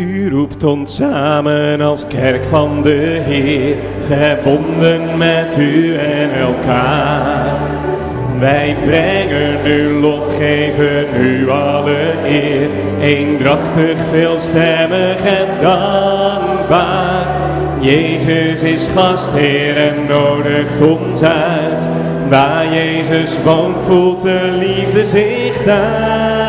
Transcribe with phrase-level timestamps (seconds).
[0.00, 3.76] U roept ons samen als kerk van de Heer,
[4.06, 7.58] verbonden met u en elkaar.
[8.38, 12.68] Wij brengen u lof, geven u alle eer,
[13.00, 17.26] eendrachtig, veelstemmig en dankbaar.
[17.80, 21.84] Jezus is gastheer en nodigt ons uit.
[22.28, 26.39] Waar Jezus woont, voelt de liefde zich thuis.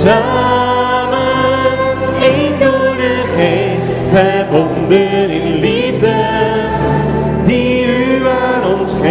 [0.00, 1.18] Samen,
[2.22, 6.14] één door de geest, verbonden in liefde,
[7.44, 9.10] die u aan ons geeft.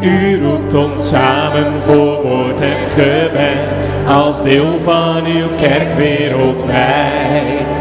[0.00, 3.76] U roept ons samen voor woord en gebed,
[4.06, 7.77] als deel van uw kerk wereldwijd.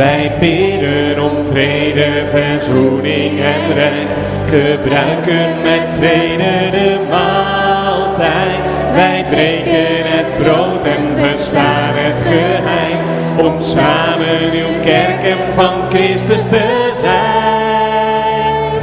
[0.00, 4.14] Wij bidden om vrede, verzoening en recht,
[4.46, 8.60] gebruiken met vrede de maaltijd.
[8.94, 12.98] Wij breken het brood en verstaan het geheim,
[13.46, 18.82] om samen uw kerken van Christus te zijn.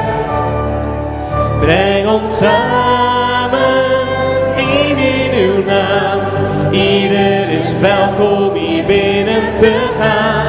[1.59, 3.83] Breng ons samen,
[4.57, 6.19] één in uw naam.
[6.71, 10.46] Ieder is welkom hier binnen te gaan.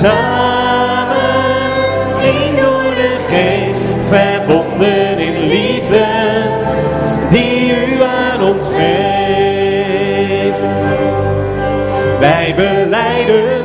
[0.00, 1.18] Samen,
[2.22, 6.06] één door de geest, verbonden in liefde,
[7.30, 10.60] die u aan ons geeft.
[12.18, 13.64] Wij beleiden,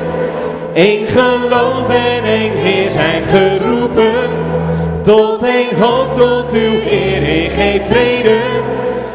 [0.73, 4.29] één geloof en één Heer zijn geroepen.
[5.01, 8.37] Tot één hoop, tot uw eer, Heer, geef vrede,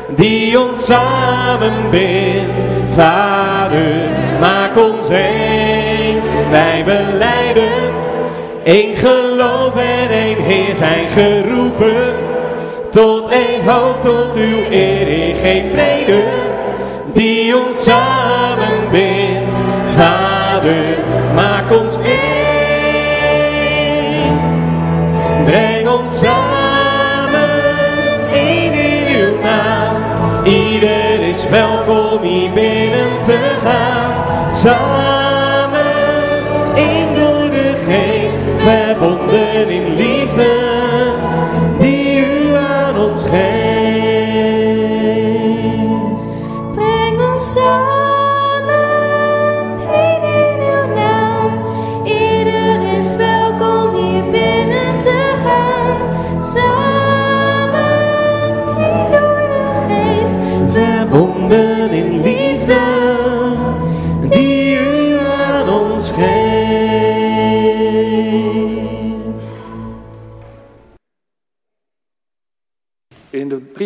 [0.09, 2.61] die ons samenbindt.
[2.95, 4.09] Vader,
[4.41, 5.50] maak ons één,
[6.51, 7.95] wij beleiden.
[8.65, 12.15] één geloof en één Heer zijn geroepen.
[12.91, 16.23] Tot één hoop, tot uw eer, Heer, geef vrede,
[17.13, 19.55] die ons samenbindt.
[19.87, 21.00] Vader,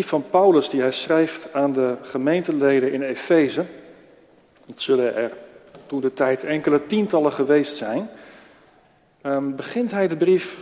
[0.05, 3.65] van Paulus die hij schrijft aan de gemeenteleden in Efeze,
[4.67, 5.33] het zullen er
[5.87, 8.11] toen de tijd enkele tientallen geweest zijn,
[9.21, 10.57] ehm, begint hij de brief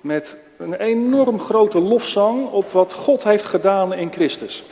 [0.00, 4.64] met een enorm grote lofzang op wat God heeft gedaan in Christus.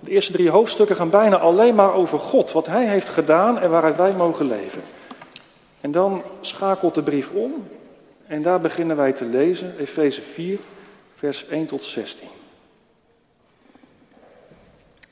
[0.00, 3.70] De eerste drie hoofdstukken gaan bijna alleen maar over God, wat Hij heeft gedaan en
[3.70, 4.82] waaruit wij mogen leven.
[5.80, 7.66] En dan schakelt de brief om
[8.26, 10.58] en daar beginnen wij te lezen, Efeze 4,
[11.14, 12.28] vers 1 tot 16.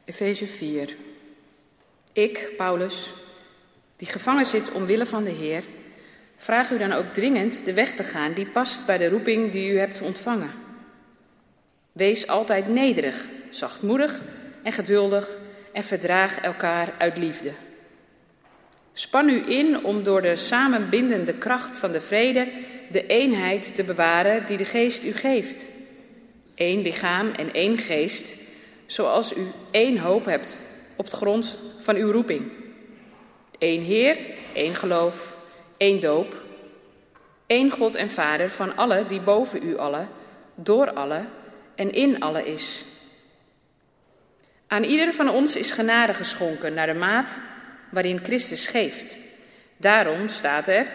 [0.04, 0.96] Efeze 4.
[2.12, 3.12] Ik, Paulus,
[3.96, 5.62] die gevangen zit omwille van de Heer,
[6.36, 9.72] vraag u dan ook dringend de weg te gaan die past bij de roeping die
[9.72, 10.50] u hebt ontvangen.
[11.92, 14.20] Wees altijd nederig, zachtmoedig
[14.62, 15.38] en geduldig
[15.72, 17.52] en verdraag elkaar uit liefde.
[18.92, 22.48] Span u in om door de samenbindende kracht van de vrede
[22.90, 25.64] de eenheid te bewaren die de geest u geeft.
[26.54, 28.41] Eén lichaam en één geest,
[28.92, 30.56] zoals u één hoop hebt
[30.96, 32.52] op de grond van uw roeping.
[33.58, 34.18] Eén Heer,
[34.52, 35.36] één geloof,
[35.76, 36.36] één doop,
[37.46, 40.08] één God en Vader van alle die boven u allen,
[40.54, 41.24] door alle
[41.74, 42.84] en in alle is.
[44.66, 47.40] Aan ieder van ons is genade geschonken naar de maat
[47.90, 49.16] waarin Christus geeft.
[49.76, 50.86] Daarom staat er,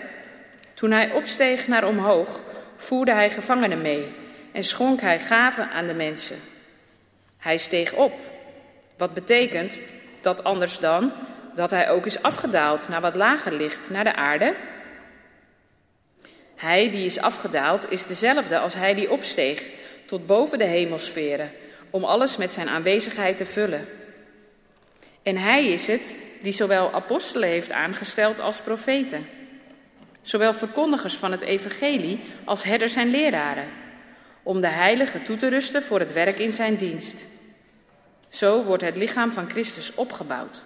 [0.73, 2.41] toen hij opsteeg naar omhoog,
[2.75, 4.07] voerde hij gevangenen mee
[4.51, 6.37] en schonk hij gaven aan de mensen.
[7.37, 8.13] Hij steeg op.
[8.97, 9.79] Wat betekent
[10.21, 11.11] dat anders dan
[11.55, 14.55] dat hij ook is afgedaald naar wat lager ligt, naar de aarde?
[16.55, 19.69] Hij die is afgedaald is dezelfde als hij die opsteeg
[20.05, 21.51] tot boven de hemelsferen,
[21.89, 23.87] om alles met zijn aanwezigheid te vullen.
[25.23, 29.27] En hij is het die zowel apostelen heeft aangesteld als profeten,
[30.21, 33.67] zowel verkondigers van het evangelie als herders en leraren,
[34.47, 37.25] om de heiligen toe te rusten voor het werk in zijn dienst.
[38.29, 40.61] Zo wordt het lichaam van Christus opgebouwd,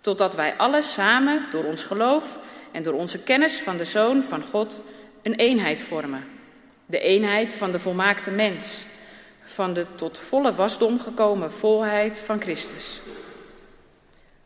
[0.00, 2.38] totdat wij alle samen door ons geloof
[2.72, 4.80] en door onze kennis van de Zoon van God
[5.22, 6.24] een eenheid vormen.
[6.86, 8.78] De eenheid van de volmaakte mens,
[9.42, 13.00] van de tot volle wasdom gekomen volheid van Christus.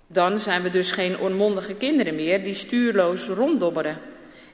[0.07, 3.99] Dan zijn we dus geen onmondige kinderen meer die stuurloos ronddobberen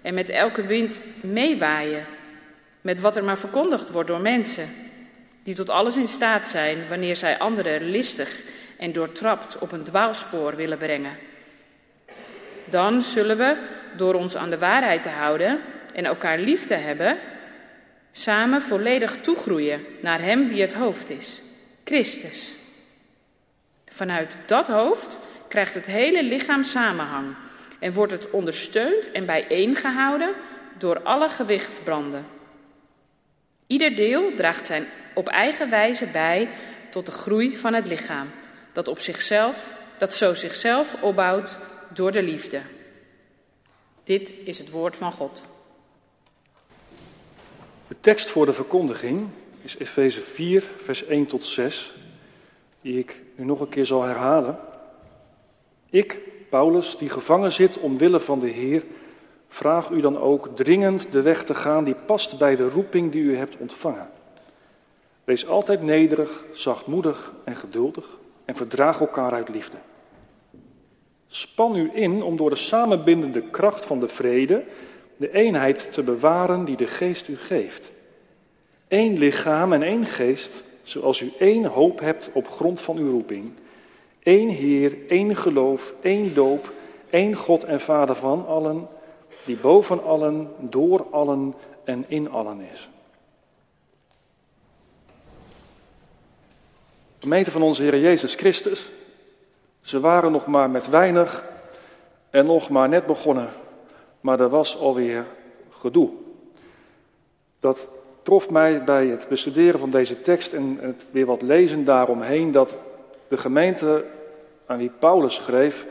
[0.02, 2.06] en met elke wind meewaaien,
[2.82, 4.69] met wat er maar verkondigd wordt door mensen,
[5.43, 8.40] die tot alles in staat zijn wanneer zij anderen listig
[8.79, 11.17] en doortrapt op een dwaalspoor willen brengen.
[12.64, 13.56] Dan zullen we,
[13.96, 15.61] door ons aan de waarheid te houden
[15.94, 17.19] en elkaar lief te hebben,
[18.12, 21.40] samen volledig toegroeien naar Hem die het hoofd is,
[21.84, 22.50] Christus.
[23.88, 25.19] Vanuit dat hoofd
[25.49, 27.34] krijgt het hele lichaam samenhang
[27.79, 30.32] en wordt het ondersteund en bijeengehouden
[30.79, 32.26] door alle gewichtsbranden.
[33.73, 36.49] Ieder deel draagt zijn op eigen wijze bij
[36.91, 38.31] tot de groei van het lichaam,
[38.73, 41.59] dat, op zichzelf, dat zo zichzelf opbouwt
[41.95, 42.61] door de liefde.
[44.05, 45.45] Dit is het woord van God.
[47.89, 49.29] De tekst voor de verkondiging
[49.63, 51.93] is Efeze 4, vers 1 tot 6,
[52.81, 54.59] die ik nu nog een keer zal herhalen.
[55.91, 56.19] Ik,
[56.49, 58.83] Paulus, die gevangen zit omwille van de Heer,
[59.53, 63.23] vraag u dan ook dringend de weg te gaan die past bij de roeping die
[63.23, 64.11] u hebt ontvangen.
[65.25, 69.77] Wees altijd nederig, zachtmoedig en geduldig en verdraag elkaar uit liefde.
[71.27, 74.63] Span u in om door de samenbindende kracht van de vrede
[75.17, 77.93] de eenheid te bewaren die de geest u geeft.
[78.89, 83.53] Eén lichaam en één geest, zoals u één hoop hebt op grond van uw roeping.
[84.23, 86.73] Eén Heer, één geloof, één doop,
[87.11, 88.89] één God en Vader van allen,
[89.44, 91.55] die boven allen, door allen
[91.85, 92.89] en in allen is.
[97.19, 98.91] Gemeente van onze Heer Jezus Christus,
[99.81, 101.44] ze waren nog maar met weinig
[102.31, 103.49] en nog maar net begonnen,
[104.21, 105.27] maar er was alweer
[105.71, 106.11] gedoe.
[107.61, 107.89] Dat
[108.23, 112.79] trof mij bij het bestuderen van deze tekst en het weer wat lezen daaromheen, dat
[113.29, 114.05] de gemeente
[114.67, 115.87] aan wie Paulus schreef,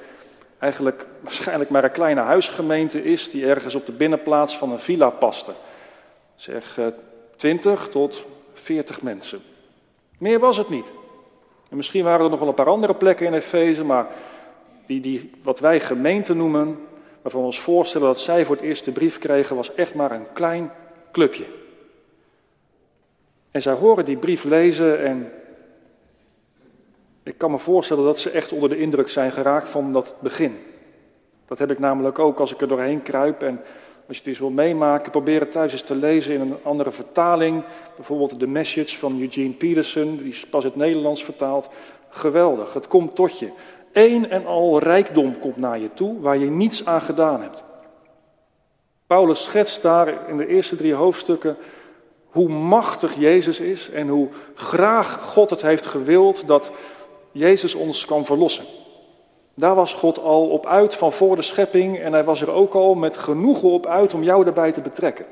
[0.62, 5.10] eigenlijk waarschijnlijk maar een kleine huisgemeente is die ergens op de binnenplaats van een villa
[5.10, 5.52] paste.
[6.36, 6.80] Zeg
[7.36, 9.40] 20 tot 40 mensen.
[10.18, 10.92] Meer was het niet.
[11.70, 14.08] En misschien waren er nog wel een paar andere plekken in Efeze, maar
[14.86, 16.80] die, die wat wij gemeente noemen,
[17.22, 20.12] waarvan we ons voorstellen dat zij voor het eerst de brief kregen, was echt maar
[20.12, 20.72] een klein
[21.12, 21.46] clubje.
[23.52, 25.32] En zij horen die brief lezen en
[27.24, 30.60] ik kan me voorstellen dat ze echt onder de indruk zijn geraakt van dat begin.
[31.46, 33.62] Dat heb ik namelijk ook als ik er doorheen kruip en
[34.08, 36.92] als je het eens wil meemaken, probeer het thuis eens te lezen in een andere
[36.92, 37.64] vertaling.
[37.96, 41.70] Bijvoorbeeld de Message van Eugene Peterson, die is pas het Nederlands vertaald.
[42.10, 43.50] Geweldig, het komt tot je.
[43.94, 47.64] Eén en al rijkdom komt naar je toe waar je niets aan gedaan hebt.
[49.08, 51.58] Paulus schetst daar in de eerste drie hoofdstukken
[52.26, 56.72] hoe machtig Jezus is en hoe graag God het heeft gewild dat
[57.32, 58.66] Jezus ons kan verlossen.
[59.54, 62.74] Daar was God al op uit van voor de schepping en hij was er ook
[62.74, 65.26] al met genoegen op uit om jou daarbij te betrekken.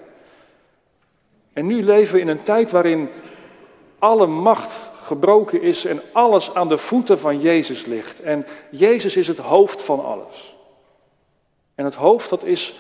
[1.54, 3.10] En nu leven we in een tijd waarin
[4.00, 8.22] alle macht gebroken is en alles aan de voeten van Jezus ligt.
[8.22, 10.56] En Jezus is het hoofd van alles.
[11.76, 12.76] En het hoofd dat is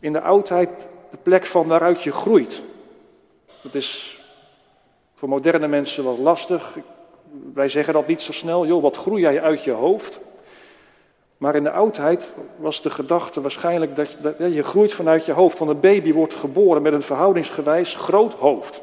[0.00, 2.62] in de oudheid de plek van waaruit je groeit.
[3.62, 4.18] Dat is
[5.14, 6.78] voor moderne mensen wat lastig.
[7.54, 8.66] Wij zeggen dat niet zo snel.
[8.66, 10.20] Joh, wat groei jij uit je hoofd?
[11.38, 15.56] Maar in de oudheid was de gedachte waarschijnlijk dat je, dat groeit vanuit je hoofd.
[15.56, 18.80] Van een baby wordt geboren met een verhoudingsgewijs groot hoofd.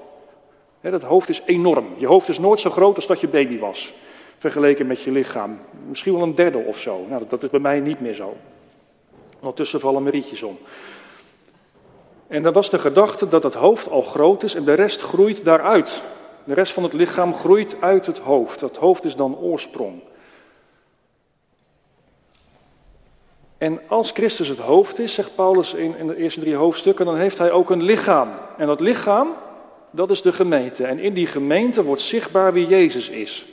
[0.81, 1.85] dat hoofd is enorm.
[1.97, 3.93] Je hoofd is nooit zo groot als dat je baby was.
[4.37, 5.59] Vergeleken met je lichaam.
[5.87, 7.05] Misschien wel een derde of zo.
[7.09, 8.37] Nou, dat is bij mij niet meer zo.
[9.39, 10.57] Ondertussen vallen mijn rietjes om.
[12.27, 15.45] En dan was de gedachte dat het hoofd al groot is en de rest groeit
[15.45, 16.01] daaruit.
[16.45, 18.59] De rest van het lichaam groeit uit het hoofd.
[18.59, 20.01] Dat hoofd is dan oorsprong.
[23.57, 27.17] En als Christus het hoofd is, zegt Paulus in, in de eerste drie hoofdstukken, dan
[27.17, 28.29] heeft hij ook een lichaam.
[28.57, 29.27] En dat lichaam,
[29.91, 30.85] dat is de gemeente.
[30.85, 33.45] En in die gemeente wordt zichtbaar wie Jezus is.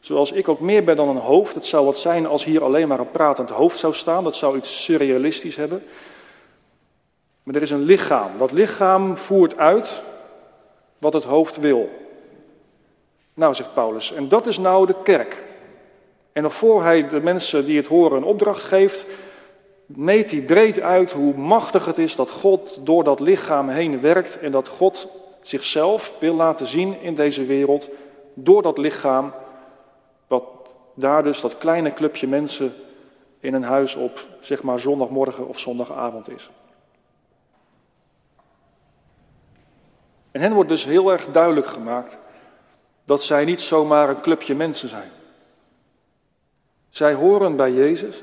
[0.00, 1.54] Zoals ik ook meer ben dan een hoofd.
[1.54, 4.24] Het zou wat zijn als hier alleen maar een pratend hoofd zou staan.
[4.24, 5.82] Dat zou iets surrealistisch hebben.
[7.42, 8.30] Maar er is een lichaam.
[8.38, 10.00] Dat lichaam voert uit
[10.98, 12.05] wat het hoofd wil.
[13.36, 15.44] Nou, zegt Paulus, en dat is nou de kerk.
[16.32, 19.06] En nog voor hij de mensen die het horen een opdracht geeft,
[19.86, 24.38] meet hij breed uit hoe machtig het is dat God door dat lichaam heen werkt
[24.38, 25.08] en dat God
[25.42, 27.88] zichzelf wil laten zien in deze wereld
[28.34, 29.32] door dat lichaam,
[30.26, 30.44] wat
[30.94, 32.74] daar dus dat kleine clubje mensen
[33.40, 36.50] in een huis op, zeg maar zondagmorgen of zondagavond is.
[40.30, 42.18] En hen wordt dus heel erg duidelijk gemaakt
[43.06, 45.10] dat zij niet zomaar een clubje mensen zijn.
[46.90, 48.22] Zij horen bij Jezus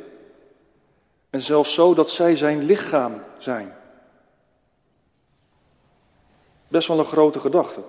[1.29, 3.73] en zelfs zo dat zij zijn lichaam zijn.
[6.67, 7.81] Best wel een grote gedachte.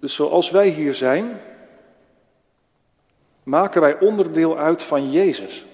[0.00, 1.40] Dus zoals wij hier zijn,
[3.42, 5.64] maken wij onderdeel uit van Jezus.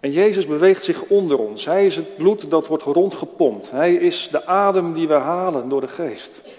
[0.00, 1.64] En Jezus beweegt zich onder ons.
[1.64, 3.70] Hij is het bloed dat wordt rondgepompt.
[3.70, 6.58] Hij is de adem die we halen door de geest.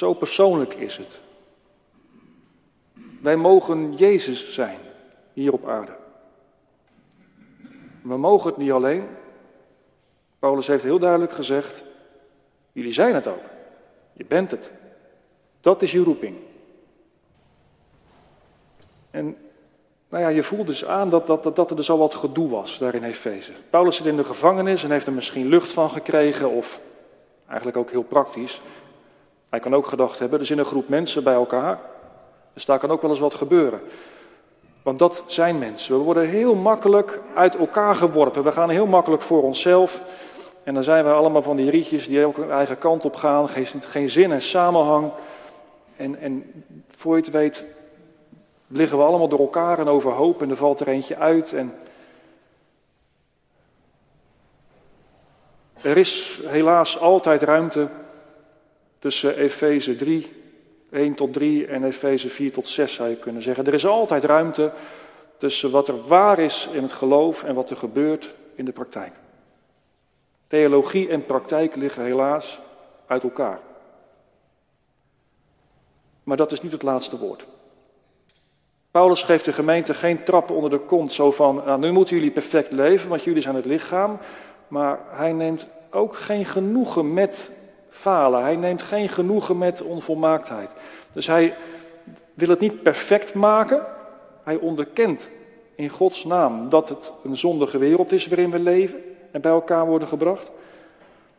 [0.00, 1.20] Zo persoonlijk is het.
[3.20, 4.78] Wij mogen Jezus zijn
[5.32, 5.92] hier op aarde.
[8.02, 9.06] We mogen het niet alleen.
[10.38, 11.82] Paulus heeft heel duidelijk gezegd:
[12.72, 13.42] jullie zijn het ook.
[14.12, 14.72] Je bent het.
[15.60, 16.36] Dat is je roeping.
[19.10, 19.36] En
[20.08, 22.78] nou ja, je voelt dus aan dat, dat, dat, er dus al wat gedoe was
[22.78, 23.52] daar in Efeze.
[23.70, 26.80] Paulus zit in de gevangenis en heeft er misschien lucht van gekregen, of
[27.46, 28.60] eigenlijk ook heel praktisch.
[29.50, 31.78] Hij kan ook gedacht hebben, er zijn een groep mensen bij elkaar.
[32.52, 33.80] Dus daar kan ook wel eens wat gebeuren.
[34.82, 35.98] Want dat zijn mensen.
[35.98, 38.42] We worden heel makkelijk uit elkaar geworpen.
[38.42, 40.02] We gaan heel makkelijk voor onszelf.
[40.62, 43.48] En dan zijn we allemaal van die rietjes die ook een eigen kant op gaan.
[43.48, 45.10] Geen, geen zin en samenhang.
[45.96, 47.64] En, en voor je het weet
[48.66, 51.52] liggen we allemaal door elkaar en overhoop en er valt er eentje uit.
[51.52, 51.74] En
[55.82, 57.88] er is helaas altijd ruimte
[59.00, 60.32] tussen Efeze 3,
[60.90, 63.66] 1 tot 3 en Efeze 4 tot 6 zou je kunnen zeggen.
[63.66, 64.72] Er is altijd ruimte
[65.36, 69.12] tussen wat er waar is in het geloof en wat er gebeurt in de praktijk.
[70.46, 72.60] Theologie en praktijk liggen helaas
[73.06, 73.60] uit elkaar.
[76.22, 77.46] Maar dat is niet het laatste woord.
[78.90, 82.30] Paulus geeft de gemeente geen trappen onder de kont, zo van, nou, nu moeten jullie
[82.30, 84.18] perfect leven, want jullie zijn het lichaam.
[84.68, 87.50] Maar hij neemt ook geen genoegen met
[88.00, 88.42] falen.
[88.42, 90.70] Hij neemt geen genoegen met onvolmaaktheid.
[91.12, 91.56] Dus hij
[92.34, 93.82] wil het niet perfect maken.
[94.42, 95.28] Hij onderkent
[95.74, 98.98] in Gods naam dat het een zondige wereld is waarin we leven
[99.30, 100.50] en bij elkaar worden gebracht.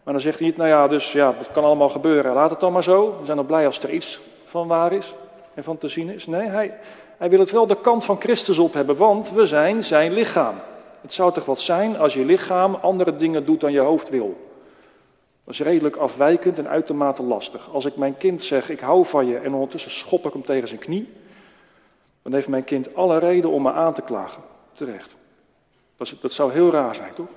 [0.04, 2.34] Maar dan zegt hij niet, nou ja, dus ja, het kan allemaal gebeuren.
[2.34, 3.18] Laat het dan maar zo.
[3.20, 5.16] We zijn al blij als er iets van waar is
[5.54, 6.28] en van te zien is.
[6.28, 6.78] Nee, hij,
[7.18, 10.56] hij wil het wel de kant van Christus op hebben, want we zijn zijn lichaam.
[11.02, 14.51] Het zou toch wat zijn als je lichaam andere dingen doet dan je hoofd wil.
[15.52, 17.70] Dat is redelijk afwijkend en uitermate lastig.
[17.74, 20.68] Als ik mijn kind zeg, ik hou van je, en ondertussen schop ik hem tegen
[20.68, 21.10] zijn knie,
[22.22, 24.44] dan heeft mijn kind alle reden om me aan te klagen.
[24.72, 25.16] Terecht.
[25.96, 27.30] Dat, dat zou heel raar zijn, toch?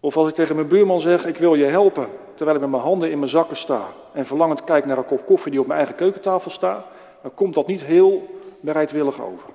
[0.00, 2.82] Of als ik tegen mijn buurman zeg, ik wil je helpen, terwijl ik met mijn
[2.82, 5.78] handen in mijn zakken sta en verlangend kijk naar een kop koffie die op mijn
[5.78, 6.84] eigen keukentafel staat,
[7.22, 9.48] dan komt dat niet heel bereidwillig over.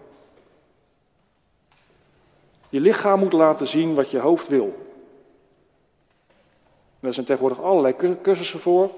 [2.69, 4.86] Je lichaam moet laten zien wat je hoofd wil.
[7.07, 8.91] Er zijn tegenwoordig allerlei cursussen voor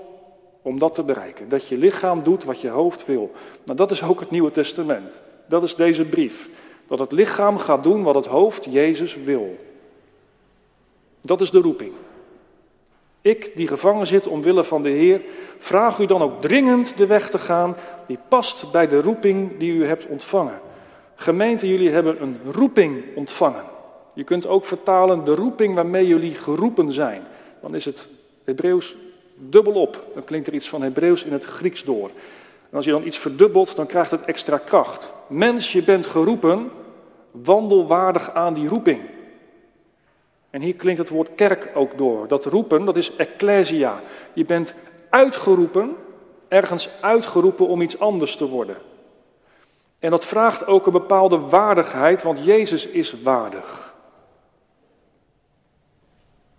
[0.62, 1.50] om dat te bereiken.
[1.50, 3.32] Dat je lichaam doet wat je hoofd wil.
[3.66, 5.20] Nou, dat is ook het Nieuwe Testament.
[5.46, 6.50] Dat is deze brief.
[6.88, 9.58] Dat het lichaam gaat doen wat het hoofd Jezus wil.
[11.22, 11.92] Dat is de roeping.
[13.22, 15.22] Ik, die gevangen zit omwille van de Heer,
[15.58, 17.76] vraag u dan ook dringend de weg te gaan
[18.08, 20.60] die past bij de roeping die u hebt ontvangen.
[21.16, 23.66] Gemeente, jullie hebben een roeping ontvangen.
[24.14, 27.24] Je kunt ook vertalen de roeping waarmee jullie geroepen zijn
[27.62, 28.08] dan is het
[28.44, 28.96] Hebreeuws
[29.36, 30.06] dubbelop.
[30.14, 32.10] Dan klinkt er iets van Hebreeuws in het Grieks door.
[32.70, 35.12] En als je dan iets verdubbelt, dan krijgt het extra kracht.
[35.28, 36.72] Mens, je bent geroepen,
[37.32, 39.02] wandelwaardig aan die roeping.
[40.50, 42.28] En hier klinkt het woord kerk ook door.
[42.28, 44.02] Dat roepen, dat is ecclesia.
[44.34, 44.74] Je bent
[45.10, 45.96] uitgeroepen,
[46.48, 48.78] ergens uitgeroepen om iets anders te worden.
[50.00, 53.94] En dat vraagt ook een bepaalde waardigheid, want Jezus is waardig.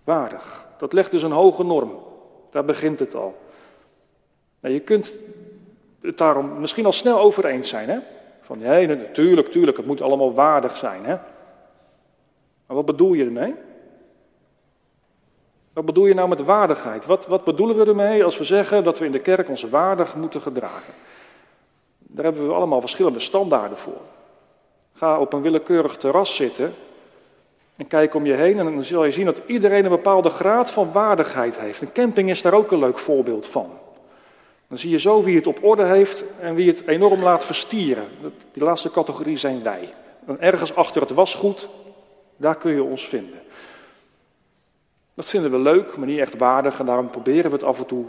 [0.05, 0.69] Waardig.
[0.81, 1.99] Dat legt dus een hoge norm.
[2.51, 3.39] Daar begint het al.
[4.61, 5.15] Nou, je kunt
[6.01, 7.89] het daarom misschien al snel over eens zijn.
[7.89, 7.99] Hè?
[8.41, 11.05] Van nee, natuurlijk, natuurlijk, het moet allemaal waardig zijn.
[11.05, 11.15] Hè?
[12.67, 13.55] Maar wat bedoel je ermee?
[15.73, 17.07] Wat bedoel je nou met waardigheid?
[17.07, 20.17] Wat, wat bedoelen we ermee als we zeggen dat we in de kerk ons waardig
[20.17, 20.95] moeten gedragen?
[21.99, 24.01] Daar hebben we allemaal verschillende standaarden voor.
[24.95, 26.75] Ga op een willekeurig terras zitten
[27.81, 30.71] en kijk om je heen en dan zul je zien dat iedereen een bepaalde graad
[30.71, 31.81] van waardigheid heeft.
[31.81, 33.71] Een camping is daar ook een leuk voorbeeld van.
[34.69, 38.05] Dan zie je zo wie het op orde heeft en wie het enorm laat verstieren.
[38.53, 39.95] Die laatste categorie zijn wij.
[40.27, 41.69] En ergens achter het wasgoed,
[42.37, 43.41] daar kun je ons vinden.
[45.15, 47.87] Dat vinden we leuk, maar niet echt waardig en daarom proberen we het af en
[47.87, 48.05] toe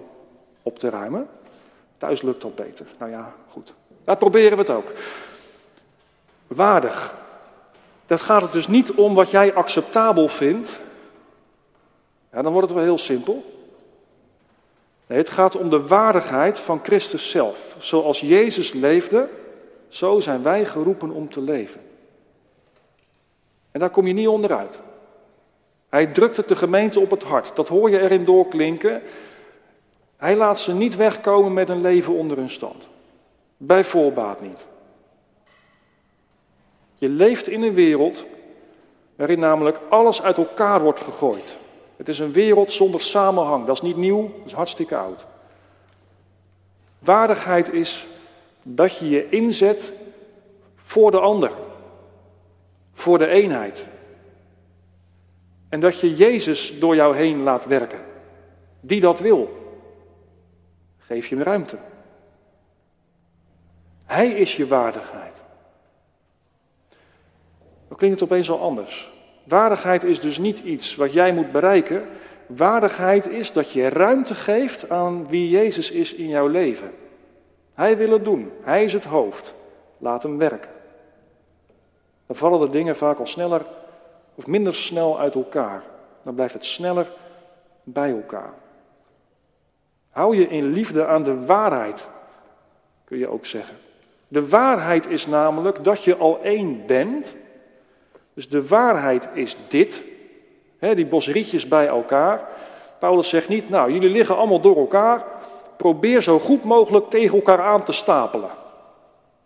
[0.62, 1.28] op te ruimen.
[1.98, 2.86] Thuis lukt dat beter.
[3.00, 3.74] Nou ja, goed.
[4.04, 4.92] Daar proberen we het ook.
[6.48, 7.20] Waardig.
[8.12, 10.80] Dat gaat het dus niet om wat jij acceptabel vindt.
[12.32, 13.44] Ja, dan wordt het wel heel simpel.
[15.08, 17.76] Nee, het gaat om de waardigheid van Christus zelf.
[17.78, 19.30] Zoals Jezus leefde,
[19.88, 21.82] zo zijn wij geroepen om te leven.
[23.72, 24.80] En daar kom je niet onderuit.
[25.90, 27.56] Hij drukt het de gemeente op het hart.
[27.56, 29.02] Dat hoor je erin doorklinken.
[30.18, 32.88] Hij laat ze niet wegkomen met een leven onder hun stand.
[33.58, 34.70] Bij voorbaat niet.
[37.02, 38.26] Je leeft in een wereld
[39.16, 41.58] waarin namelijk alles uit elkaar wordt gegooid.
[41.98, 43.66] Het is een wereld zonder samenhang.
[43.66, 45.26] Dat is niet nieuw, dat is hartstikke oud.
[47.00, 48.08] Waardigheid is
[48.64, 49.94] dat je je inzet
[50.76, 51.52] voor de ander,
[52.94, 53.86] voor de eenheid.
[55.70, 58.00] En dat je Jezus door jou heen laat werken.
[58.80, 59.76] Die dat wil.
[60.98, 61.78] Geef je hem ruimte.
[64.06, 65.44] Hij is je waardigheid.
[67.92, 69.12] Dan klinkt het opeens al anders.
[69.44, 72.08] Waardigheid is dus niet iets wat jij moet bereiken.
[72.46, 76.92] Waardigheid is dat je ruimte geeft aan wie Jezus is in jouw leven.
[77.74, 78.52] Hij wil het doen.
[78.62, 79.56] Hij is het hoofd.
[79.98, 80.72] Laat hem werken.
[82.28, 83.66] Dan vallen de dingen vaak al sneller
[84.36, 85.84] of minder snel uit elkaar.
[86.24, 87.12] Dan blijft het sneller
[87.84, 88.54] bij elkaar.
[90.10, 92.08] Hou je in liefde aan de waarheid,
[93.04, 93.76] kun je ook zeggen.
[94.28, 97.36] De waarheid is namelijk dat je al één bent.
[98.34, 100.04] Dus de waarheid is dit.
[100.78, 102.48] Hè, die bosrietjes bij elkaar.
[103.00, 105.26] Paulus zegt niet, nou jullie liggen allemaal door elkaar.
[105.78, 108.50] Probeer zo goed mogelijk tegen elkaar aan te stapelen.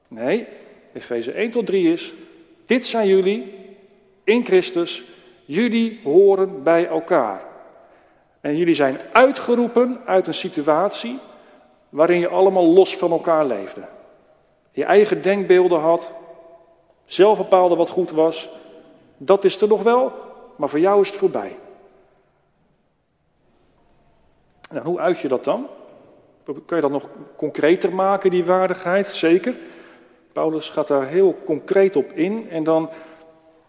[0.08, 0.48] Nee,
[0.94, 2.14] Efeze 1 tot 3 is,
[2.66, 3.54] dit zijn jullie
[4.24, 5.04] in Christus.
[5.46, 7.44] Jullie horen bij elkaar.
[8.42, 11.20] En jullie zijn uitgeroepen uit een situatie
[11.90, 13.82] waarin je allemaal los van elkaar leefde.
[14.72, 16.12] Je eigen denkbeelden had,
[17.06, 18.50] zelf bepaalde wat goed was.
[19.18, 20.14] Dat is er nog wel,
[20.56, 21.58] maar voor jou is het voorbij.
[24.70, 25.68] En hoe uit je dat dan?
[26.44, 29.08] Kun je dat nog concreter maken, die waardigheid?
[29.08, 29.58] Zeker.
[30.34, 32.90] Paulus gaat daar heel concreet op in en dan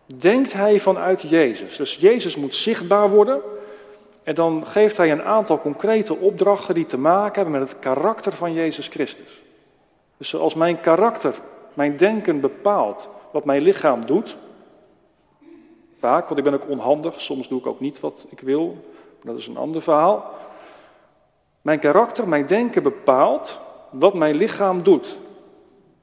[0.07, 1.77] denkt hij vanuit Jezus.
[1.77, 3.41] Dus Jezus moet zichtbaar worden.
[4.23, 8.33] En dan geeft hij een aantal concrete opdrachten die te maken hebben met het karakter
[8.33, 9.43] van Jezus Christus.
[10.17, 11.35] Dus zoals mijn karakter,
[11.75, 14.37] mijn denken bepaalt wat mijn lichaam doet.
[16.07, 18.85] Want ik ben ook onhandig, soms doe ik ook niet wat ik wil.
[19.23, 20.35] Dat is een ander verhaal.
[21.63, 23.59] Mijn karakter, mijn denken bepaalt
[23.91, 25.19] wat mijn lichaam doet.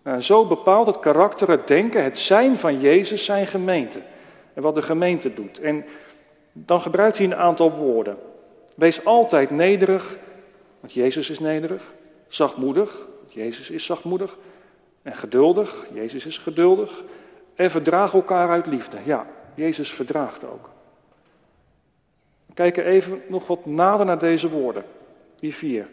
[0.01, 4.01] En zo bepaalt het karakter, het denken, het zijn van Jezus zijn gemeente.
[4.53, 5.59] En wat de gemeente doet.
[5.59, 5.85] En
[6.51, 8.17] dan gebruikt hij een aantal woorden.
[8.75, 10.17] Wees altijd nederig,
[10.79, 11.93] want Jezus is nederig.
[12.27, 14.37] Zachtmoedig, Jezus is zachtmoedig.
[15.01, 17.03] En geduldig, Jezus is geduldig.
[17.55, 18.97] En verdraag elkaar uit liefde.
[19.05, 20.69] Ja, Jezus verdraagt ook.
[22.53, 24.83] Kijken even nog wat nader naar deze woorden.
[25.39, 25.87] Die vier.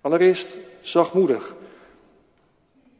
[0.00, 1.54] Allereerst zachtmoedig.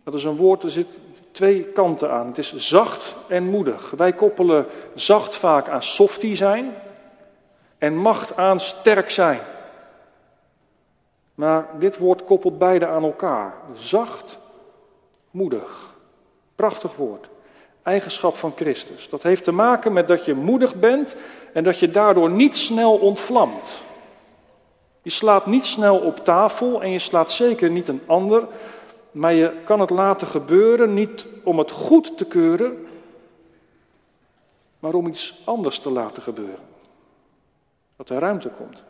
[0.05, 0.89] Dat is een woord, er zit
[1.31, 2.27] twee kanten aan.
[2.27, 3.91] Het is zacht en moedig.
[3.91, 6.75] Wij koppelen zacht vaak aan softie zijn
[7.79, 9.41] en macht aan sterk zijn.
[11.35, 13.55] Maar dit woord koppelt beide aan elkaar.
[13.73, 14.39] Zacht,
[15.31, 15.95] moedig.
[16.55, 17.29] Prachtig woord.
[17.85, 19.09] Eigenschap van Christus.
[19.09, 21.17] Dat heeft te maken met dat je moedig bent
[21.53, 23.83] en dat je daardoor niet snel ontvlamt.
[25.03, 28.47] Je slaat niet snel op tafel en je slaat zeker niet een ander
[29.15, 32.87] maar je kan het laten gebeuren niet om het goed te keuren,
[34.79, 36.65] maar om iets anders te laten gebeuren.
[37.97, 38.85] Dat er ruimte komt.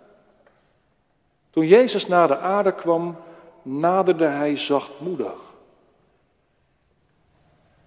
[1.51, 3.17] Toen Jezus naar de aarde kwam,
[3.63, 5.44] naderde hij zachtmoedig.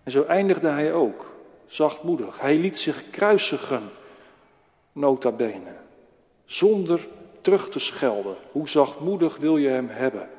[0.08, 2.40] En zo eindigde hij ook, zachtmoedig.
[2.40, 3.90] Hij liet zich kruisigen,
[4.92, 5.76] nota bene,
[6.46, 7.08] zonder
[7.42, 8.36] terug te schelden.
[8.52, 10.30] Hoe zachtmoedig wil je hem hebben?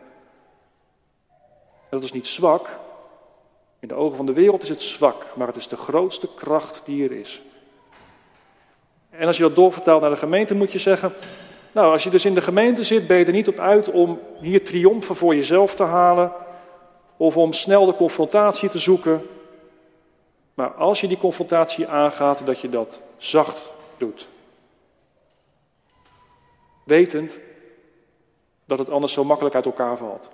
[1.91, 2.79] Dat is niet zwak.
[3.81, 6.81] In de ogen van de wereld is het zwak, maar het is de grootste kracht
[6.85, 7.43] die er is.
[9.11, 11.13] En als je dat doorvertaalt naar de gemeente, moet je zeggen:
[11.73, 14.21] Nou, als je dus in de gemeente zit, ben je er niet op uit om
[14.41, 16.33] hier triomfen voor jezelf te halen.
[17.17, 19.23] Of om snel de confrontatie te zoeken.
[20.59, 24.29] Maar als je die confrontatie aangaat, dat je dat zacht doet.
[26.85, 27.39] Wetend
[28.65, 30.29] dat het anders zo makkelijk uit elkaar valt.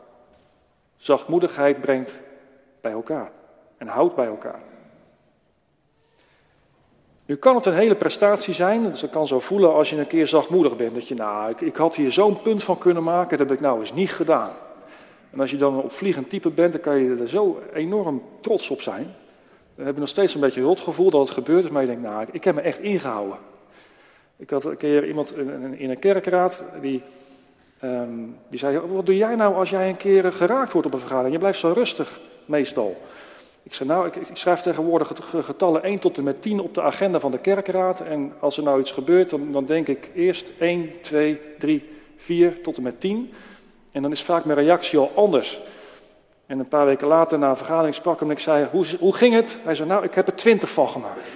[0.96, 2.20] Zachtmoedigheid brengt
[2.80, 3.32] bij elkaar
[3.78, 4.62] en houdt bij elkaar.
[7.26, 10.06] Nu kan het een hele prestatie zijn, dus het kan zo voelen als je een
[10.06, 10.94] keer zachtmoedig bent.
[10.94, 13.64] Dat je, nou, ik, ik had hier zo'n punt van kunnen maken, dat heb ik
[13.64, 14.52] nou eens niet gedaan.
[15.30, 18.70] En als je dan een opvliegend type bent, dan kan je er zo enorm trots
[18.70, 19.14] op zijn.
[19.76, 22.26] Dan heb nog steeds een beetje rotgevoel dat het gebeurd is, maar je denkt, nou,
[22.32, 23.38] ik heb me echt ingehouden.
[24.36, 25.36] Ik had een keer iemand
[25.76, 27.02] in een kerkraad, die,
[27.80, 28.08] ehm,
[28.48, 31.32] die zei, wat doe jij nou als jij een keer geraakt wordt op een vergadering?
[31.32, 32.96] Je blijft zo rustig, meestal.
[33.62, 36.82] Ik zei, nou, ik, ik, schrijf tegenwoordig getallen 1 tot en met 10 op de
[36.82, 38.00] agenda van de kerkraad.
[38.00, 42.60] En als er nou iets gebeurt, dan, dan denk ik eerst 1, 2, 3, 4
[42.62, 43.32] tot en met 10.
[43.92, 45.60] En dan is vaak mijn reactie al anders.
[46.46, 49.14] En een paar weken later na een vergadering sprak hem en ik zei, hoe, hoe
[49.14, 49.58] ging het?
[49.62, 51.28] Hij zei, nou, ik heb er 20 van gemaakt.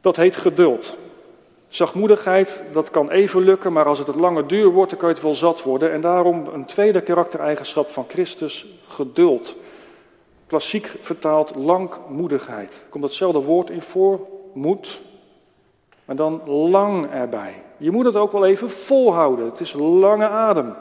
[0.00, 0.96] Dat heet geduld.
[1.68, 5.14] Zachtmoedigheid, dat kan even lukken, maar als het het lange duur wordt, dan kan je
[5.14, 5.92] het wel zat worden.
[5.92, 9.56] En daarom een tweede karaktereigenschap van Christus, geduld.
[10.46, 12.86] Klassiek vertaald langmoedigheid.
[12.90, 14.20] Komt hetzelfde woord in voor,
[14.52, 15.00] moed,
[16.04, 17.64] maar dan lang erbij.
[17.76, 19.46] Je moet het ook wel even volhouden.
[19.46, 20.74] Het is lange adem.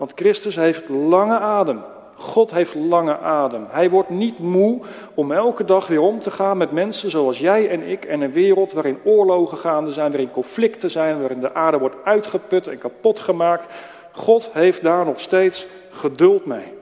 [0.00, 1.82] Want Christus heeft lange adem.
[2.14, 3.66] God heeft lange adem.
[3.68, 4.80] Hij wordt niet moe
[5.14, 8.32] om elke dag weer om te gaan met mensen zoals jij en ik en een
[8.32, 13.18] wereld waarin oorlogen gaande zijn, waarin conflicten zijn, waarin de aarde wordt uitgeput en kapot
[13.18, 13.66] gemaakt.
[14.12, 16.72] God heeft daar nog steeds geduld mee.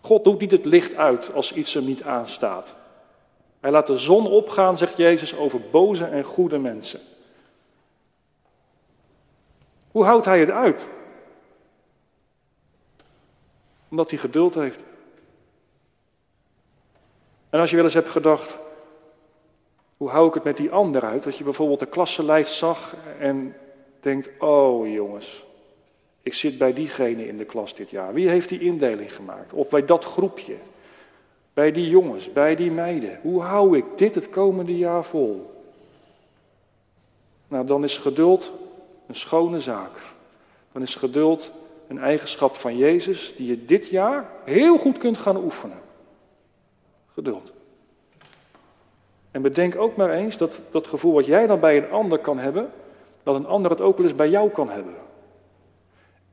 [0.00, 2.74] God doet niet het licht uit als iets hem niet aanstaat.
[3.60, 7.00] Hij laat de zon opgaan, zegt Jezus, over boze en goede mensen.
[9.90, 10.86] Hoe houdt hij het uit?
[13.88, 14.80] Omdat hij geduld heeft.
[17.50, 18.58] En als je wel eens hebt gedacht,
[19.96, 21.22] hoe hou ik het met die ander uit?
[21.22, 23.56] Dat je bijvoorbeeld de klassenlijst zag en
[24.00, 25.44] denkt, oh jongens,
[26.22, 28.12] ik zit bij diegene in de klas dit jaar.
[28.12, 29.52] Wie heeft die indeling gemaakt?
[29.52, 30.56] Of bij dat groepje?
[31.54, 33.18] Bij die jongens, bij die meiden.
[33.22, 35.64] Hoe hou ik dit het komende jaar vol?
[37.48, 38.52] Nou, dan is geduld
[39.10, 39.98] een schone zaak.
[40.72, 41.52] Dan is geduld
[41.88, 45.80] een eigenschap van Jezus die je dit jaar heel goed kunt gaan oefenen.
[47.12, 47.52] Geduld.
[49.30, 52.38] En bedenk ook maar eens dat dat gevoel wat jij dan bij een ander kan
[52.38, 52.70] hebben,
[53.22, 54.94] dat een ander het ook wel eens bij jou kan hebben.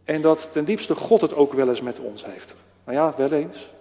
[0.03, 2.55] En dat ten diepste God het ook wel eens met ons heeft.
[2.83, 3.71] Nou ja, wel eens.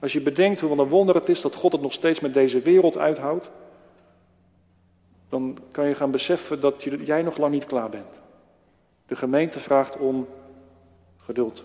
[0.00, 2.60] Als je bedenkt hoe een wonder het is dat God het nog steeds met deze
[2.60, 3.50] wereld uithoudt,
[5.30, 8.20] dan kan je gaan beseffen dat jij nog lang niet klaar bent.
[9.06, 10.28] De gemeente vraagt om
[11.18, 11.64] geduld.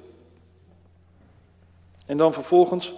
[2.05, 2.93] En dan vervolgens,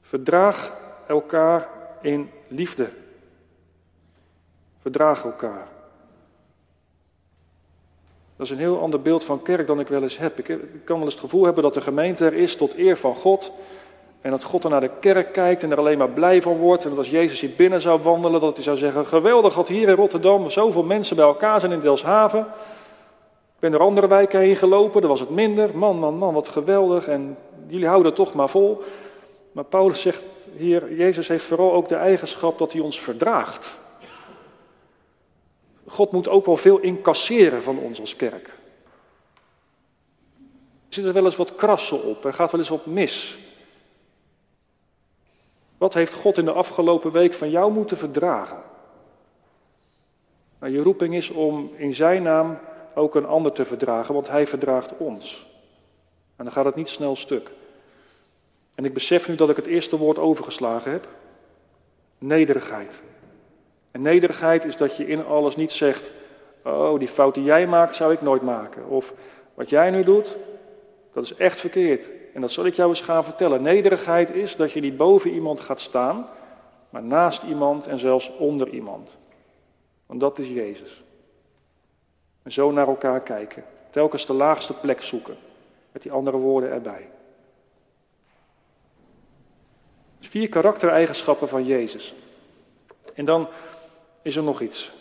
[0.00, 1.68] verdraag elkaar
[2.02, 2.90] in liefde.
[4.80, 5.68] Verdraag elkaar.
[8.36, 10.38] Dat is een heel ander beeld van kerk dan ik wel eens heb.
[10.38, 10.44] Ik
[10.84, 13.52] kan wel eens het gevoel hebben dat de gemeente er is tot eer van God.
[14.20, 16.82] En dat God er naar de kerk kijkt en er alleen maar blij van wordt.
[16.82, 19.88] En dat als Jezus hier binnen zou wandelen, dat hij zou zeggen: Geweldig dat hier
[19.88, 22.40] in Rotterdam zoveel mensen bij elkaar zijn in Delshaven.
[23.54, 25.78] Ik ben door andere wijken heen gelopen, daar was het minder.
[25.78, 27.06] Man, man, man, wat geweldig.
[27.06, 28.82] En jullie houden toch maar vol.
[29.52, 30.22] Maar Paulus zegt
[30.56, 33.74] hier: Jezus heeft vooral ook de eigenschap dat hij ons verdraagt.
[35.86, 38.58] God moet ook wel veel incasseren van ons als kerk.
[40.90, 43.38] Er er wel eens wat krassen op, er gaat wel eens wat mis.
[45.80, 48.62] Wat heeft God in de afgelopen week van jou moeten verdragen?
[50.58, 52.58] Nou, je roeping is om in zijn naam
[52.94, 55.46] ook een ander te verdragen, want hij verdraagt ons.
[56.36, 57.50] En dan gaat het niet snel stuk.
[58.74, 61.08] En ik besef nu dat ik het eerste woord overgeslagen heb.
[62.18, 63.02] Nederigheid.
[63.90, 66.12] En nederigheid is dat je in alles niet zegt,
[66.64, 68.88] oh die fout die jij maakt zou ik nooit maken.
[68.88, 69.12] Of
[69.54, 70.36] wat jij nu doet,
[71.12, 72.08] dat is echt verkeerd.
[72.34, 73.62] En dat zal ik jou eens gaan vertellen.
[73.62, 76.28] Nederigheid is dat je niet boven iemand gaat staan,
[76.90, 79.16] maar naast iemand en zelfs onder iemand.
[80.06, 81.02] Want dat is Jezus.
[82.42, 83.64] En zo naar elkaar kijken.
[83.90, 85.36] Telkens de laagste plek zoeken.
[85.92, 87.08] Met die andere woorden erbij.
[90.18, 92.14] Dus vier karaktereigenschappen van Jezus.
[93.14, 93.48] En dan
[94.22, 94.92] is er nog iets.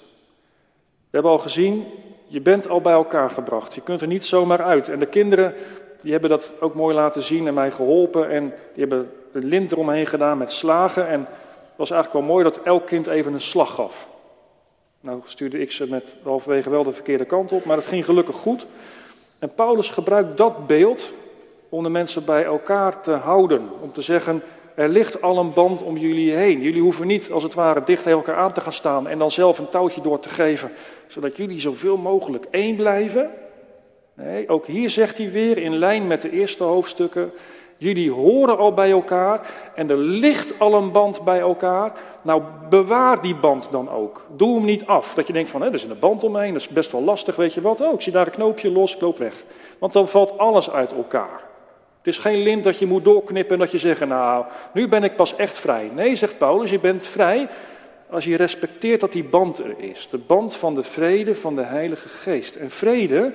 [1.10, 1.86] We hebben al gezien,
[2.28, 3.76] je bent al bij elkaar gebracht.
[3.76, 4.90] Je kunt er niet zomaar uit.
[4.90, 5.54] En de kinderen,
[6.02, 8.30] die hebben dat ook mooi laten zien en mij geholpen.
[8.30, 11.08] En die hebben een lint eromheen gedaan met slagen.
[11.08, 14.10] En het was eigenlijk wel mooi dat elk kind even een slag gaf.
[15.02, 18.36] Nou stuurde ik ze met halverwege wel de verkeerde kant op, maar het ging gelukkig
[18.36, 18.68] goed.
[19.40, 21.12] En Paulus gebruikt dat beeld
[21.70, 23.70] om de mensen bij elkaar te houden.
[23.82, 24.44] Om te zeggen,
[24.76, 26.62] er ligt al een band om jullie heen.
[26.62, 29.32] Jullie hoeven niet als het ware dicht tegen elkaar aan te gaan staan en dan
[29.32, 30.72] zelf een touwtje door te geven,
[31.08, 33.30] zodat jullie zoveel mogelijk één blijven.
[34.24, 37.32] Nee, ook hier zegt hij weer in lijn met de eerste hoofdstukken,
[37.78, 39.42] jullie horen al bij elkaar
[39.76, 41.92] en er ligt al een band bij elkaar.
[42.22, 44.26] Nou, bewaar die band dan ook.
[44.36, 45.14] Doe hem niet af.
[45.14, 47.54] Dat je denkt van, er is een band omheen, dat is best wel lastig, weet
[47.54, 47.82] je wat.
[47.82, 49.44] Oh, ik zie daar een knoopje los, ik loop weg.
[49.80, 51.42] Want dan valt alles uit elkaar.
[51.98, 55.04] Het is geen lint dat je moet doorknippen en dat je zegt, nou, nu ben
[55.04, 55.92] ik pas echt vrij.
[55.94, 57.48] Nee, zegt Paulus, je bent vrij
[58.10, 60.08] als je respecteert dat die band er is.
[60.10, 62.56] De band van de vrede van de Heilige Geest.
[62.56, 63.32] En vrede,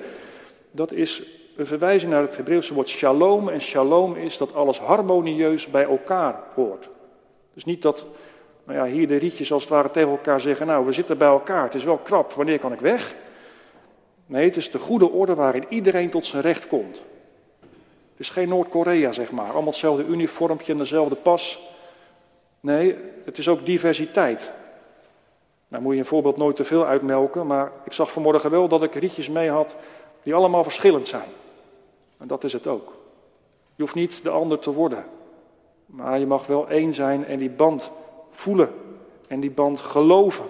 [0.75, 1.23] dat is
[1.55, 3.49] een verwijzing naar het Hebreeuwse woord shalom.
[3.49, 6.89] En shalom is dat alles harmonieus bij elkaar hoort.
[7.53, 8.05] Dus niet dat
[8.63, 11.27] nou ja, hier de rietjes als het ware tegen elkaar zeggen, nou we zitten bij
[11.27, 13.15] elkaar, het is wel krap, wanneer kan ik weg?
[14.25, 17.03] Nee, het is de goede orde waarin iedereen tot zijn recht komt.
[18.11, 19.45] Het is geen Noord-Korea, zeg maar.
[19.45, 21.61] Allemaal hetzelfde uniformpje en dezelfde pas.
[22.59, 24.51] Nee, het is ook diversiteit.
[25.67, 28.83] Nou moet je een voorbeeld nooit te veel uitmelken, maar ik zag vanmorgen wel dat
[28.83, 29.75] ik rietjes mee had
[30.25, 31.29] die allemaal verschillend zijn.
[32.17, 32.93] En dat is het ook.
[33.75, 35.05] Je hoeft niet de ander te worden,
[35.85, 37.91] maar je mag wel één zijn en die band
[38.29, 38.73] voelen
[39.27, 40.45] en die band geloven.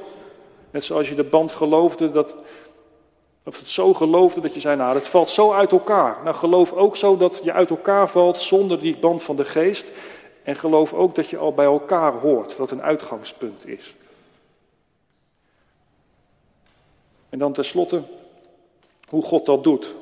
[0.72, 2.36] Net zoals je de band geloofde dat
[3.44, 6.18] of het zo geloofde dat je zei, nou, het valt zo uit elkaar.
[6.24, 9.92] Nou, geloof ook zo dat je uit elkaar valt zonder die band van de geest.
[10.44, 13.96] En geloof ook dat je al bij elkaar hoort, dat een uitgangspunt is.
[17.30, 18.04] En dan tenslotte,
[19.10, 19.96] hoe God dat doet.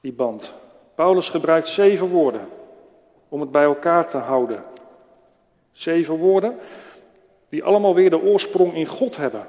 [0.00, 0.52] Die band.
[0.94, 2.48] Paulus gebruikt zeven woorden
[3.28, 4.64] om het bij elkaar te houden.
[5.72, 6.58] Zeven woorden
[7.48, 9.46] die allemaal weer de oorsprong in God hebben.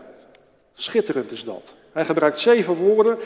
[0.74, 1.76] Schitterend is dat.
[1.92, 3.18] Hij gebruikt zeven woorden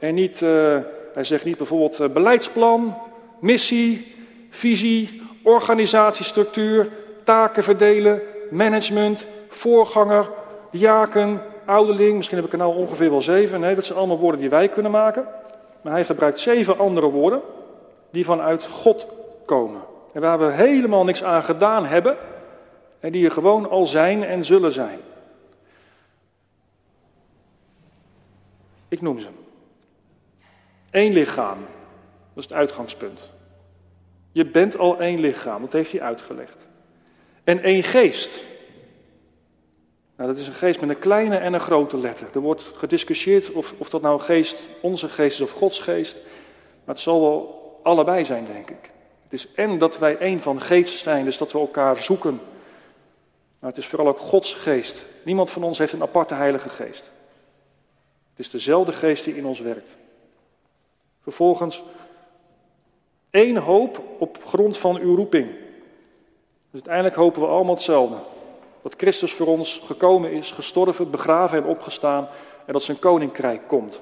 [0.00, 0.78] en niet, uh,
[1.14, 2.96] hij zegt niet bijvoorbeeld uh, beleidsplan,
[3.40, 4.14] missie,
[4.50, 6.88] visie, organisatiestructuur,
[7.24, 10.30] taken verdelen, management, voorganger,
[10.70, 12.16] diaken, ouderling.
[12.16, 13.60] Misschien heb ik er nou ongeveer wel zeven.
[13.60, 15.26] Nee, dat zijn allemaal woorden die wij kunnen maken.
[15.82, 17.40] Maar hij gebruikt zeven andere woorden
[18.10, 19.06] die vanuit God
[19.44, 19.80] komen.
[20.12, 22.16] En waar we helemaal niks aan gedaan hebben
[23.00, 24.98] en die er gewoon al zijn en zullen zijn.
[28.88, 29.28] Ik noem ze.
[30.90, 31.58] Eén lichaam,
[32.34, 33.30] dat is het uitgangspunt.
[34.32, 36.66] Je bent al één lichaam, dat heeft hij uitgelegd.
[37.44, 38.44] En één geest.
[40.20, 42.28] Nou, dat is een geest met een kleine en een grote letter.
[42.34, 46.14] Er wordt gediscussieerd of, of dat nou een geest, onze geest is of Gods geest.
[46.84, 48.90] Maar het zal wel allebei zijn, denk ik.
[49.22, 52.40] Het is en dat wij één van geest zijn, dus dat we elkaar zoeken.
[53.58, 55.06] Maar het is vooral ook Gods geest.
[55.24, 57.10] Niemand van ons heeft een aparte heilige geest.
[58.30, 59.96] Het is dezelfde geest die in ons werkt.
[61.22, 61.82] Vervolgens
[63.30, 65.48] één hoop op grond van uw roeping.
[66.70, 68.16] Dus uiteindelijk hopen we allemaal hetzelfde.
[68.82, 72.28] Dat Christus voor ons gekomen is, gestorven, begraven en opgestaan
[72.66, 74.00] en dat zijn koninkrijk komt.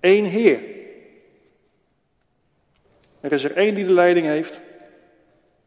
[0.00, 0.62] Eén Heer.
[3.20, 4.60] Er is er één die de leiding heeft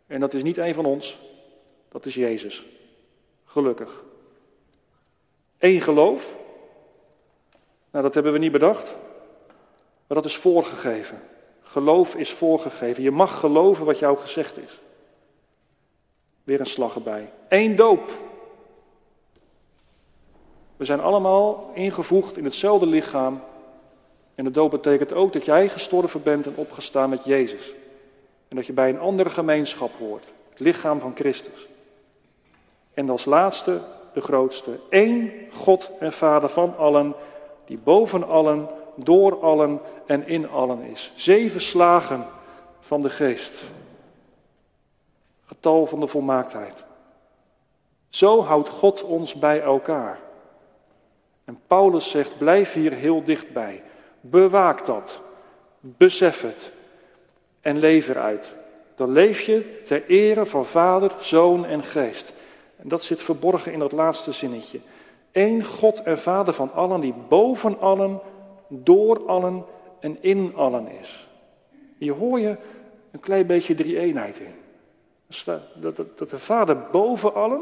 [0.08, 1.18] en dat is niet één van ons,
[1.90, 2.66] dat is Jezus.
[3.46, 4.04] Gelukkig.
[5.60, 6.36] Eén geloof.
[7.92, 8.96] Nou, dat hebben we niet bedacht.
[10.08, 11.22] Maar dat is voorgegeven.
[11.62, 13.04] Geloof is voorgegeven.
[13.04, 14.80] Je mag geloven wat jou gezegd is.
[16.48, 17.30] Weer een slag erbij.
[17.50, 18.12] Eén doop.
[20.78, 23.42] We zijn allemaal ingevoegd in hetzelfde lichaam.
[24.36, 27.74] En de doop betekent ook dat jij gestorven bent en opgestaan met Jezus.
[28.48, 30.24] En dat je bij een andere gemeenschap hoort.
[30.50, 31.68] Het lichaam van Christus.
[32.94, 33.80] En als laatste
[34.14, 34.80] de grootste.
[34.90, 37.14] Eén God en Vader van allen,
[37.66, 41.12] die boven allen, door allen en in allen is.
[41.16, 42.26] Zeven slagen
[42.80, 43.64] van de geest.
[45.48, 46.86] Getal van de volmaaktheid.
[48.10, 50.20] Zo houdt God ons bij elkaar.
[51.46, 53.84] En Paulus zegt, blijf hier heel dichtbij.
[54.22, 55.22] Bewaak dat.
[55.80, 56.72] Besef het.
[57.62, 58.56] En leef eruit.
[58.96, 62.34] Dan leef je ter ere van Vader, Zoon en Geest.
[62.76, 64.80] En dat zit verborgen in dat laatste zinnetje.
[65.32, 68.20] Eén God en Vader van allen, die boven allen,
[68.68, 69.66] door allen
[70.00, 71.28] en in allen is.
[71.98, 72.56] Hier hoor je
[73.12, 74.54] een klein beetje drie-eenheid in.
[75.74, 75.96] Dat,
[76.30, 77.62] de Vader boven allen,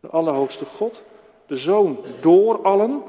[0.00, 1.02] de Allerhoogste God,
[1.46, 3.02] de Zoon door allen.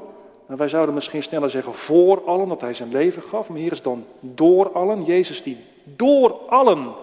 [0.48, 3.50] En wij zouden misschien sneller zeggen voor allen, dat hij zijn leven gaf.
[3.50, 5.04] Maar hier is dan door allen.
[5.04, 6.94] Jezus die door allen,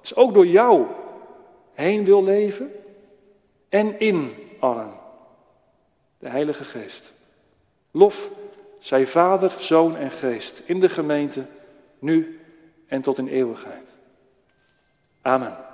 [0.00, 0.86] dus ook door jou,
[1.72, 2.72] heen wil leven.
[3.68, 4.92] En in allen.
[6.18, 7.12] De Heilige Geest.
[7.90, 8.30] Lof
[8.78, 11.46] zij Vader, Zoon en Geest in de gemeente,
[11.98, 12.40] nu
[12.86, 13.89] en tot in eeuwigheid.
[15.24, 15.69] Amen.